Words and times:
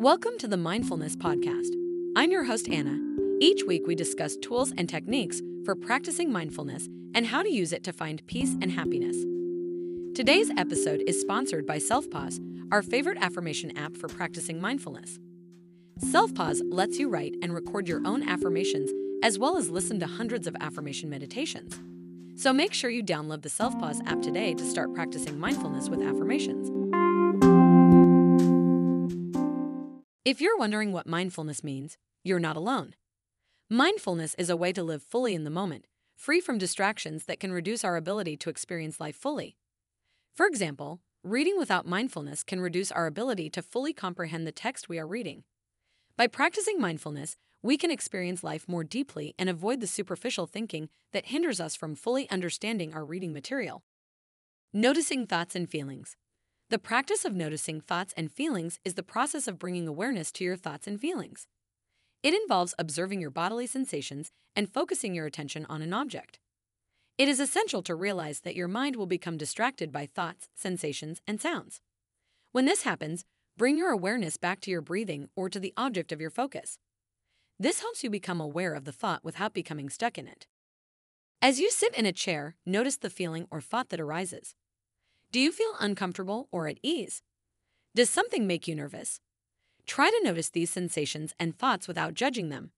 Welcome 0.00 0.38
to 0.38 0.48
the 0.48 0.56
Mindfulness 0.56 1.14
Podcast. 1.14 1.74
I'm 2.16 2.30
your 2.30 2.44
host, 2.44 2.70
Anna. 2.70 2.98
Each 3.38 3.64
week, 3.64 3.86
we 3.86 3.94
discuss 3.94 4.34
tools 4.38 4.72
and 4.78 4.88
techniques 4.88 5.42
for 5.66 5.76
practicing 5.76 6.32
mindfulness 6.32 6.88
and 7.14 7.26
how 7.26 7.42
to 7.42 7.52
use 7.52 7.70
it 7.74 7.84
to 7.84 7.92
find 7.92 8.26
peace 8.26 8.56
and 8.62 8.72
happiness. 8.72 9.14
Today's 10.16 10.50
episode 10.56 11.02
is 11.06 11.20
sponsored 11.20 11.66
by 11.66 11.76
SelfPause, 11.76 12.40
our 12.72 12.80
favorite 12.80 13.18
affirmation 13.20 13.76
app 13.76 13.94
for 13.94 14.08
practicing 14.08 14.58
mindfulness. 14.58 15.18
SelfPause 16.02 16.62
lets 16.64 16.98
you 16.98 17.10
write 17.10 17.34
and 17.42 17.52
record 17.52 17.86
your 17.86 18.00
own 18.06 18.26
affirmations 18.26 18.90
as 19.22 19.38
well 19.38 19.58
as 19.58 19.68
listen 19.68 20.00
to 20.00 20.06
hundreds 20.06 20.46
of 20.46 20.56
affirmation 20.62 21.10
meditations. 21.10 21.78
So 22.36 22.54
make 22.54 22.72
sure 22.72 22.88
you 22.88 23.04
download 23.04 23.42
the 23.42 23.50
SelfPause 23.50 24.00
app 24.06 24.22
today 24.22 24.54
to 24.54 24.64
start 24.64 24.94
practicing 24.94 25.38
mindfulness 25.38 25.90
with 25.90 26.00
affirmations. 26.00 26.79
If 30.30 30.40
you're 30.40 30.56
wondering 30.56 30.92
what 30.92 31.08
mindfulness 31.08 31.64
means, 31.64 31.98
you're 32.22 32.38
not 32.38 32.56
alone. 32.56 32.94
Mindfulness 33.68 34.36
is 34.38 34.48
a 34.48 34.56
way 34.56 34.72
to 34.72 34.80
live 34.80 35.02
fully 35.02 35.34
in 35.34 35.42
the 35.42 35.50
moment, 35.50 35.88
free 36.14 36.40
from 36.40 36.56
distractions 36.56 37.24
that 37.24 37.40
can 37.40 37.50
reduce 37.50 37.84
our 37.84 37.96
ability 37.96 38.36
to 38.36 38.48
experience 38.48 39.00
life 39.00 39.16
fully. 39.16 39.56
For 40.32 40.46
example, 40.46 41.00
reading 41.24 41.58
without 41.58 41.84
mindfulness 41.84 42.44
can 42.44 42.60
reduce 42.60 42.92
our 42.92 43.08
ability 43.08 43.50
to 43.50 43.60
fully 43.60 43.92
comprehend 43.92 44.46
the 44.46 44.52
text 44.52 44.88
we 44.88 45.00
are 45.00 45.06
reading. 45.06 45.42
By 46.16 46.28
practicing 46.28 46.80
mindfulness, 46.80 47.36
we 47.60 47.76
can 47.76 47.90
experience 47.90 48.44
life 48.44 48.68
more 48.68 48.84
deeply 48.84 49.34
and 49.36 49.50
avoid 49.50 49.80
the 49.80 49.88
superficial 49.88 50.46
thinking 50.46 50.90
that 51.12 51.26
hinders 51.26 51.58
us 51.58 51.74
from 51.74 51.96
fully 51.96 52.30
understanding 52.30 52.94
our 52.94 53.04
reading 53.04 53.32
material. 53.32 53.82
Noticing 54.72 55.26
thoughts 55.26 55.56
and 55.56 55.68
feelings. 55.68 56.16
The 56.70 56.78
practice 56.78 57.24
of 57.24 57.34
noticing 57.34 57.80
thoughts 57.80 58.14
and 58.16 58.30
feelings 58.30 58.78
is 58.84 58.94
the 58.94 59.02
process 59.02 59.48
of 59.48 59.58
bringing 59.58 59.88
awareness 59.88 60.30
to 60.30 60.44
your 60.44 60.54
thoughts 60.54 60.86
and 60.86 61.00
feelings. 61.00 61.48
It 62.22 62.32
involves 62.32 62.76
observing 62.78 63.20
your 63.20 63.32
bodily 63.32 63.66
sensations 63.66 64.30
and 64.54 64.72
focusing 64.72 65.12
your 65.12 65.26
attention 65.26 65.66
on 65.68 65.82
an 65.82 65.92
object. 65.92 66.38
It 67.18 67.26
is 67.26 67.40
essential 67.40 67.82
to 67.82 67.96
realize 67.96 68.42
that 68.42 68.54
your 68.54 68.68
mind 68.68 68.94
will 68.94 69.06
become 69.06 69.36
distracted 69.36 69.90
by 69.90 70.06
thoughts, 70.06 70.48
sensations, 70.54 71.20
and 71.26 71.40
sounds. 71.40 71.80
When 72.52 72.66
this 72.66 72.84
happens, 72.84 73.24
bring 73.56 73.76
your 73.76 73.90
awareness 73.90 74.36
back 74.36 74.60
to 74.60 74.70
your 74.70 74.80
breathing 74.80 75.28
or 75.34 75.48
to 75.48 75.58
the 75.58 75.74
object 75.76 76.12
of 76.12 76.20
your 76.20 76.30
focus. 76.30 76.78
This 77.58 77.80
helps 77.80 78.04
you 78.04 78.10
become 78.10 78.40
aware 78.40 78.74
of 78.74 78.84
the 78.84 78.92
thought 78.92 79.24
without 79.24 79.54
becoming 79.54 79.90
stuck 79.90 80.16
in 80.18 80.28
it. 80.28 80.46
As 81.42 81.58
you 81.58 81.68
sit 81.68 81.96
in 81.96 82.06
a 82.06 82.12
chair, 82.12 82.54
notice 82.64 82.96
the 82.96 83.10
feeling 83.10 83.48
or 83.50 83.60
thought 83.60 83.88
that 83.88 84.00
arises. 84.00 84.54
Do 85.32 85.38
you 85.38 85.52
feel 85.52 85.74
uncomfortable 85.78 86.48
or 86.50 86.66
at 86.66 86.80
ease? 86.82 87.22
Does 87.94 88.10
something 88.10 88.48
make 88.48 88.66
you 88.66 88.74
nervous? 88.74 89.20
Try 89.86 90.10
to 90.10 90.20
notice 90.24 90.50
these 90.50 90.70
sensations 90.70 91.34
and 91.38 91.56
thoughts 91.56 91.86
without 91.86 92.14
judging 92.14 92.48
them. 92.48 92.72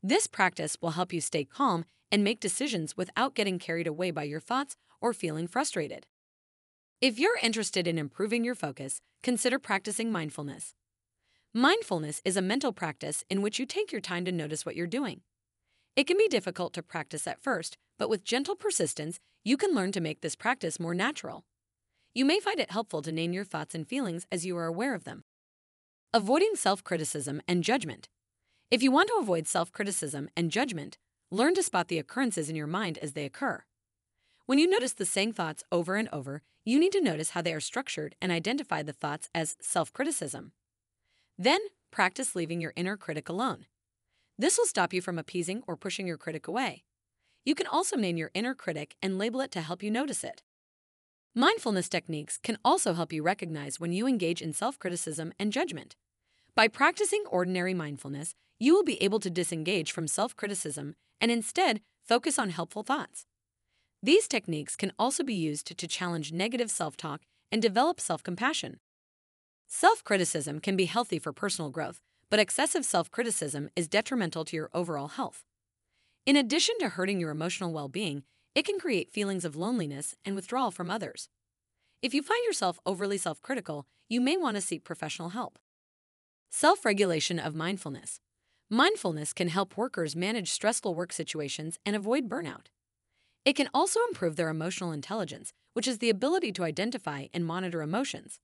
This 0.00 0.28
practice 0.28 0.76
will 0.80 0.92
help 0.92 1.12
you 1.12 1.20
stay 1.20 1.44
calm 1.44 1.84
and 2.12 2.22
make 2.22 2.38
decisions 2.38 2.96
without 2.96 3.34
getting 3.34 3.58
carried 3.58 3.88
away 3.88 4.12
by 4.12 4.22
your 4.22 4.38
thoughts 4.38 4.76
or 5.00 5.12
feeling 5.12 5.48
frustrated. 5.48 6.06
If 7.00 7.18
you're 7.18 7.38
interested 7.42 7.88
in 7.88 7.98
improving 7.98 8.44
your 8.44 8.54
focus, 8.54 9.00
consider 9.24 9.58
practicing 9.58 10.12
mindfulness. 10.12 10.74
Mindfulness 11.52 12.22
is 12.24 12.36
a 12.36 12.42
mental 12.42 12.72
practice 12.72 13.24
in 13.28 13.42
which 13.42 13.58
you 13.58 13.66
take 13.66 13.90
your 13.90 14.00
time 14.00 14.24
to 14.26 14.30
notice 14.30 14.64
what 14.64 14.76
you're 14.76 14.86
doing. 14.86 15.22
It 15.96 16.06
can 16.06 16.16
be 16.16 16.28
difficult 16.28 16.74
to 16.74 16.82
practice 16.82 17.26
at 17.26 17.42
first, 17.42 17.76
but 17.98 18.08
with 18.08 18.22
gentle 18.22 18.54
persistence, 18.54 19.18
you 19.42 19.56
can 19.56 19.74
learn 19.74 19.90
to 19.92 20.00
make 20.00 20.20
this 20.20 20.36
practice 20.36 20.78
more 20.78 20.94
natural. 20.94 21.44
You 22.14 22.26
may 22.26 22.40
find 22.40 22.60
it 22.60 22.70
helpful 22.70 23.00
to 23.02 23.10
name 23.10 23.32
your 23.32 23.44
thoughts 23.44 23.74
and 23.74 23.88
feelings 23.88 24.26
as 24.30 24.44
you 24.44 24.54
are 24.58 24.66
aware 24.66 24.94
of 24.94 25.04
them. 25.04 25.24
Avoiding 26.12 26.56
self 26.56 26.84
criticism 26.84 27.40
and 27.48 27.64
judgment. 27.64 28.10
If 28.70 28.82
you 28.82 28.90
want 28.90 29.08
to 29.08 29.18
avoid 29.18 29.46
self 29.46 29.72
criticism 29.72 30.28
and 30.36 30.50
judgment, 30.50 30.98
learn 31.30 31.54
to 31.54 31.62
spot 31.62 31.88
the 31.88 31.98
occurrences 31.98 32.50
in 32.50 32.56
your 32.56 32.66
mind 32.66 32.98
as 32.98 33.14
they 33.14 33.24
occur. 33.24 33.64
When 34.44 34.58
you 34.58 34.68
notice 34.68 34.92
the 34.92 35.06
same 35.06 35.32
thoughts 35.32 35.64
over 35.72 35.96
and 35.96 36.10
over, 36.12 36.42
you 36.66 36.78
need 36.78 36.92
to 36.92 37.00
notice 37.00 37.30
how 37.30 37.40
they 37.40 37.54
are 37.54 37.60
structured 37.60 38.14
and 38.20 38.30
identify 38.30 38.82
the 38.82 38.92
thoughts 38.92 39.30
as 39.34 39.56
self 39.62 39.90
criticism. 39.90 40.52
Then, 41.38 41.60
practice 41.90 42.36
leaving 42.36 42.60
your 42.60 42.74
inner 42.76 42.98
critic 42.98 43.30
alone. 43.30 43.64
This 44.38 44.58
will 44.58 44.66
stop 44.66 44.92
you 44.92 45.00
from 45.00 45.18
appeasing 45.18 45.62
or 45.66 45.78
pushing 45.78 46.06
your 46.06 46.18
critic 46.18 46.46
away. 46.46 46.84
You 47.46 47.54
can 47.54 47.66
also 47.66 47.96
name 47.96 48.18
your 48.18 48.30
inner 48.34 48.54
critic 48.54 48.96
and 49.00 49.16
label 49.16 49.40
it 49.40 49.50
to 49.52 49.62
help 49.62 49.82
you 49.82 49.90
notice 49.90 50.22
it. 50.22 50.42
Mindfulness 51.34 51.88
techniques 51.88 52.38
can 52.42 52.58
also 52.62 52.92
help 52.92 53.10
you 53.10 53.22
recognize 53.22 53.80
when 53.80 53.90
you 53.90 54.06
engage 54.06 54.42
in 54.42 54.52
self 54.52 54.78
criticism 54.78 55.32
and 55.38 55.50
judgment. 55.50 55.96
By 56.54 56.68
practicing 56.68 57.24
ordinary 57.30 57.72
mindfulness, 57.72 58.34
you 58.60 58.74
will 58.74 58.84
be 58.84 59.02
able 59.02 59.18
to 59.20 59.30
disengage 59.30 59.92
from 59.92 60.06
self 60.06 60.36
criticism 60.36 60.94
and 61.22 61.30
instead 61.30 61.80
focus 62.04 62.38
on 62.38 62.50
helpful 62.50 62.82
thoughts. 62.82 63.24
These 64.02 64.28
techniques 64.28 64.76
can 64.76 64.92
also 64.98 65.24
be 65.24 65.32
used 65.34 65.78
to 65.78 65.88
challenge 65.88 66.32
negative 66.32 66.70
self 66.70 66.98
talk 66.98 67.22
and 67.50 67.62
develop 67.62 67.98
self 67.98 68.22
compassion. 68.22 68.80
Self 69.66 70.04
criticism 70.04 70.60
can 70.60 70.76
be 70.76 70.84
healthy 70.84 71.18
for 71.18 71.32
personal 71.32 71.70
growth, 71.70 72.02
but 72.28 72.40
excessive 72.40 72.84
self 72.84 73.10
criticism 73.10 73.70
is 73.74 73.88
detrimental 73.88 74.44
to 74.44 74.56
your 74.56 74.68
overall 74.74 75.08
health. 75.08 75.44
In 76.26 76.36
addition 76.36 76.74
to 76.80 76.90
hurting 76.90 77.20
your 77.20 77.30
emotional 77.30 77.72
well 77.72 77.88
being, 77.88 78.24
it 78.54 78.64
can 78.64 78.78
create 78.78 79.12
feelings 79.12 79.44
of 79.44 79.56
loneliness 79.56 80.14
and 80.24 80.34
withdrawal 80.34 80.70
from 80.70 80.90
others. 80.90 81.28
If 82.02 82.12
you 82.12 82.22
find 82.22 82.44
yourself 82.44 82.78
overly 82.84 83.18
self 83.18 83.40
critical, 83.40 83.86
you 84.08 84.20
may 84.20 84.36
want 84.36 84.56
to 84.56 84.60
seek 84.60 84.84
professional 84.84 85.30
help. 85.30 85.58
Self 86.50 86.84
regulation 86.84 87.38
of 87.38 87.54
mindfulness. 87.54 88.20
Mindfulness 88.68 89.32
can 89.32 89.48
help 89.48 89.76
workers 89.76 90.16
manage 90.16 90.50
stressful 90.50 90.94
work 90.94 91.12
situations 91.12 91.78
and 91.86 91.94
avoid 91.94 92.28
burnout. 92.28 92.66
It 93.44 93.54
can 93.54 93.68
also 93.74 94.00
improve 94.08 94.36
their 94.36 94.48
emotional 94.48 94.92
intelligence, 94.92 95.52
which 95.72 95.88
is 95.88 95.98
the 95.98 96.10
ability 96.10 96.52
to 96.52 96.64
identify 96.64 97.26
and 97.32 97.44
monitor 97.44 97.82
emotions. 97.82 98.38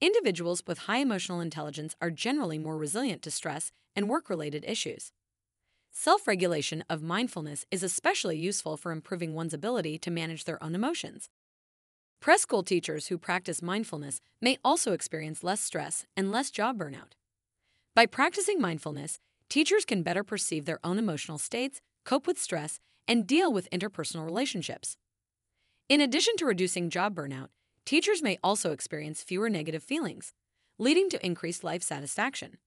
Individuals 0.00 0.62
with 0.66 0.80
high 0.80 0.98
emotional 0.98 1.40
intelligence 1.40 1.94
are 2.00 2.10
generally 2.10 2.58
more 2.58 2.76
resilient 2.76 3.22
to 3.22 3.30
stress 3.30 3.72
and 3.94 4.08
work 4.08 4.28
related 4.28 4.64
issues. 4.66 5.12
Self 5.98 6.28
regulation 6.28 6.84
of 6.90 7.02
mindfulness 7.02 7.64
is 7.70 7.82
especially 7.82 8.36
useful 8.36 8.76
for 8.76 8.92
improving 8.92 9.32
one's 9.32 9.54
ability 9.54 9.98
to 10.00 10.10
manage 10.10 10.44
their 10.44 10.62
own 10.62 10.74
emotions. 10.74 11.30
Preschool 12.22 12.64
teachers 12.66 13.06
who 13.06 13.16
practice 13.16 13.62
mindfulness 13.62 14.20
may 14.42 14.58
also 14.62 14.92
experience 14.92 15.42
less 15.42 15.62
stress 15.62 16.04
and 16.14 16.30
less 16.30 16.50
job 16.50 16.78
burnout. 16.78 17.14
By 17.94 18.04
practicing 18.04 18.60
mindfulness, 18.60 19.20
teachers 19.48 19.86
can 19.86 20.02
better 20.02 20.22
perceive 20.22 20.66
their 20.66 20.80
own 20.84 20.98
emotional 20.98 21.38
states, 21.38 21.80
cope 22.04 22.26
with 22.26 22.38
stress, 22.38 22.78
and 23.08 23.26
deal 23.26 23.50
with 23.50 23.70
interpersonal 23.70 24.26
relationships. 24.26 24.98
In 25.88 26.02
addition 26.02 26.36
to 26.36 26.44
reducing 26.44 26.90
job 26.90 27.14
burnout, 27.14 27.48
teachers 27.86 28.22
may 28.22 28.36
also 28.44 28.72
experience 28.72 29.22
fewer 29.22 29.48
negative 29.48 29.82
feelings, 29.82 30.34
leading 30.78 31.08
to 31.08 31.24
increased 31.24 31.64
life 31.64 31.82
satisfaction. 31.82 32.58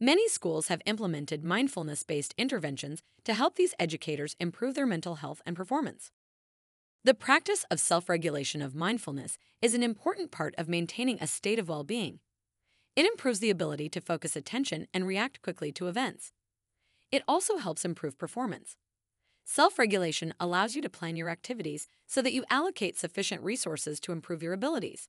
Many 0.00 0.28
schools 0.28 0.68
have 0.68 0.80
implemented 0.86 1.42
mindfulness 1.42 2.04
based 2.04 2.32
interventions 2.38 3.02
to 3.24 3.34
help 3.34 3.56
these 3.56 3.74
educators 3.80 4.36
improve 4.38 4.76
their 4.76 4.86
mental 4.86 5.16
health 5.16 5.42
and 5.44 5.56
performance. 5.56 6.12
The 7.02 7.14
practice 7.14 7.64
of 7.68 7.80
self 7.80 8.08
regulation 8.08 8.62
of 8.62 8.76
mindfulness 8.76 9.38
is 9.60 9.74
an 9.74 9.82
important 9.82 10.30
part 10.30 10.54
of 10.56 10.68
maintaining 10.68 11.18
a 11.20 11.26
state 11.26 11.58
of 11.58 11.68
well 11.68 11.82
being. 11.82 12.20
It 12.94 13.06
improves 13.06 13.40
the 13.40 13.50
ability 13.50 13.88
to 13.88 14.00
focus 14.00 14.36
attention 14.36 14.86
and 14.94 15.04
react 15.04 15.42
quickly 15.42 15.72
to 15.72 15.88
events. 15.88 16.32
It 17.10 17.24
also 17.26 17.56
helps 17.56 17.84
improve 17.84 18.18
performance. 18.18 18.76
Self 19.44 19.80
regulation 19.80 20.32
allows 20.38 20.76
you 20.76 20.82
to 20.82 20.88
plan 20.88 21.16
your 21.16 21.28
activities 21.28 21.88
so 22.06 22.22
that 22.22 22.32
you 22.32 22.44
allocate 22.50 22.96
sufficient 22.96 23.42
resources 23.42 23.98
to 24.00 24.12
improve 24.12 24.44
your 24.44 24.52
abilities. 24.52 25.08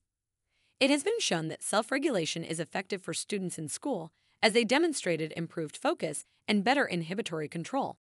It 0.80 0.90
has 0.90 1.04
been 1.04 1.20
shown 1.20 1.48
that 1.50 1.62
self 1.62 1.92
regulation 1.92 2.44
is 2.44 2.60
effective 2.60 3.04
for 3.04 3.14
students 3.14 3.60
in 3.60 3.68
school 3.68 4.12
as 4.42 4.54
they 4.54 4.64
demonstrated 4.64 5.34
improved 5.36 5.78
focus 5.78 6.26
and 6.48 6.64
better 6.64 6.86
inhibitory 6.86 7.48
control. 7.48 7.98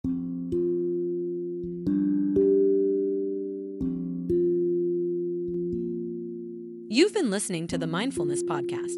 You've 6.90 7.14
been 7.14 7.30
listening 7.30 7.66
to 7.68 7.78
the 7.78 7.86
Mindfulness 7.86 8.42
Podcast. 8.42 8.96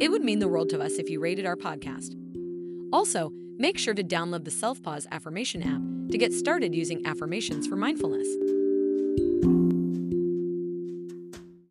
It 0.00 0.10
would 0.10 0.22
mean 0.22 0.40
the 0.40 0.48
world 0.48 0.68
to 0.70 0.80
us 0.80 0.94
if 0.94 1.08
you 1.08 1.20
rated 1.20 1.46
our 1.46 1.56
podcast. 1.56 2.14
Also, 2.92 3.32
make 3.58 3.78
sure 3.78 3.94
to 3.94 4.02
download 4.02 4.44
the 4.44 4.50
Self 4.50 4.82
Pause 4.82 5.06
Affirmation 5.12 5.62
app 5.62 6.10
to 6.10 6.18
get 6.18 6.32
started 6.32 6.74
using 6.74 7.06
affirmations 7.06 7.66
for 7.66 7.76
mindfulness. 7.76 8.26